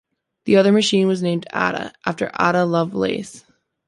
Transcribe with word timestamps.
The 0.45 0.57
other 0.57 0.71
machine 0.71 1.07
was 1.07 1.21
named 1.21 1.45
Ada, 1.53 1.93
after 2.07 2.31
Ada 2.39 2.65
Lovelace. 2.65 3.45